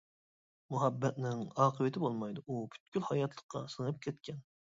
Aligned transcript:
-مۇھەببەتنىڭ 0.75 1.43
ئاقىۋىتى 1.65 2.01
بولمايدۇ، 2.05 2.45
ئۇ 2.47 2.57
پۈتكۈل 2.73 3.07
ھاياتلىققا 3.11 3.63
سىڭىپ 3.77 4.03
كەتكەن. 4.09 4.43